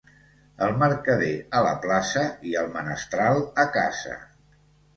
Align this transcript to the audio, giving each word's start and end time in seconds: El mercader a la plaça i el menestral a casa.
El 0.67 0.71
mercader 0.83 1.33
a 1.59 1.61
la 1.67 1.75
plaça 1.85 2.25
i 2.51 2.55
el 2.63 2.73
menestral 2.81 3.45
a 3.65 3.69
casa. 3.79 4.21